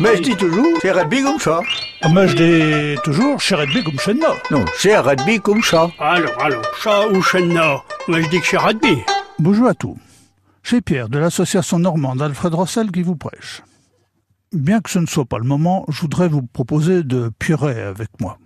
[0.00, 1.60] Mais je dis toujours, c'est rugby comme ça.
[2.14, 4.28] Mais je dis toujours, c'est rugby comme chenna.
[4.52, 5.90] Non, c'est rugby comme ça.
[5.98, 8.98] Alors, alors, chat ou chenna Mais je dis que c'est rugby.
[9.40, 9.96] Bonjour à tous.
[10.62, 13.62] C'est Pierre de l'association normande Alfred Rossel qui vous prêche.
[14.52, 18.08] Bien que ce ne soit pas le moment, je voudrais vous proposer de piorer avec
[18.20, 18.38] moi,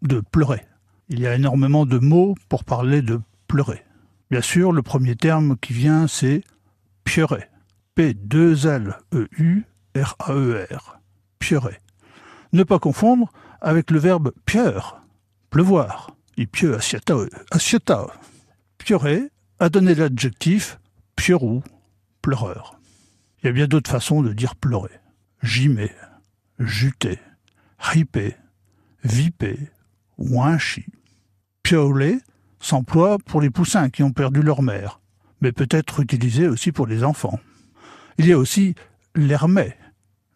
[0.00, 0.62] de pleurer.
[1.10, 3.82] Il y a énormément de mots pour parler de pleurer.
[4.30, 6.40] Bien sûr, le premier terme qui vient, c'est
[7.04, 7.44] piorer.
[7.94, 11.00] P-2-L-E-U R-A-E-R,
[11.38, 11.78] pierrer.
[12.52, 15.00] Ne pas confondre avec le verbe pieur,
[15.50, 16.14] pleuvoir.
[16.36, 18.06] Il pieu assieta.
[18.78, 20.78] Piorer a donné l'adjectif
[21.16, 21.62] pierrou,
[22.22, 22.78] pleureur.
[23.42, 25.00] Il y a bien d'autres façons de dire pleurer.
[25.42, 25.92] Gimer,
[26.58, 27.18] juter,
[27.78, 28.36] riper,
[29.04, 29.58] viper,
[30.18, 30.86] ouinchi.
[31.62, 32.18] Pioler
[32.60, 35.00] s'emploie pour les poussins qui ont perdu leur mère,
[35.40, 37.38] mais peut être utilisé aussi pour les enfants.
[38.18, 38.74] Il y a aussi
[39.14, 39.76] l'hermet,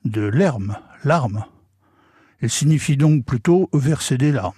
[0.04, 1.44] de l'herme, larme.
[2.40, 4.54] Il signifie donc plutôt verser des larmes.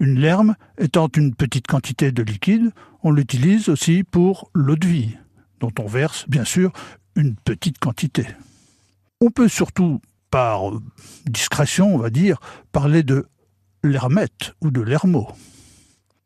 [0.00, 2.70] Une lerme étant une petite quantité de liquide,
[3.02, 5.16] on l'utilise aussi pour l'eau de vie,
[5.60, 6.72] dont on verse bien sûr
[7.16, 8.26] une petite quantité.
[9.20, 10.70] On peut surtout, par
[11.26, 12.38] discrétion, on va dire,
[12.70, 13.26] parler de
[13.82, 15.28] l'hermette ou de l'hermot.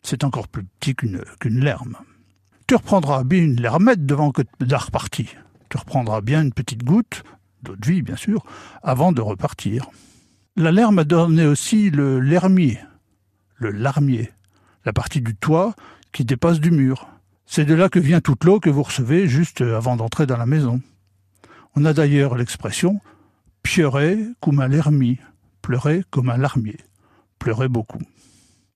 [0.03, 1.97] C'est encore plus petit qu'une qu'une lerme.
[2.66, 4.42] Tu reprendras bien une lermette devant que
[4.75, 5.28] repartir.
[5.70, 7.22] Tu reprendras bien une petite goutte,
[7.62, 8.44] d'eau de vie bien sûr,
[8.82, 9.91] avant de repartir.
[10.56, 12.78] La lerme a donné aussi le lermier,
[13.56, 14.30] le larmier,
[14.84, 15.74] la partie du toit
[16.12, 17.08] qui dépasse du mur.
[17.46, 20.46] C'est de là que vient toute l'eau que vous recevez juste avant d'entrer dans la
[20.46, 20.80] maison.
[21.74, 23.00] On a d'ailleurs l'expression
[23.62, 25.19] pieurer comme un lermi,
[25.62, 26.76] pleurer comme un larmier,
[27.38, 28.02] pleurer beaucoup.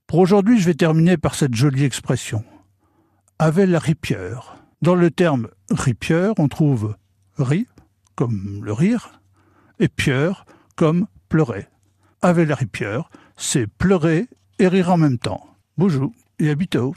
[0.07, 2.45] Pour aujourd'hui, je vais terminer par cette jolie expression.
[3.39, 4.57] Avec la ripieur.
[4.81, 6.97] Dans le terme ripieur, on trouve
[7.39, 7.67] ri,
[8.17, 9.21] comme le rire,
[9.79, 11.69] et pieur, comme pleurer.
[12.23, 14.27] Avec la ripieur, c'est pleurer
[14.59, 15.47] et rire en même temps.
[15.77, 16.95] Bonjour et à bientôt.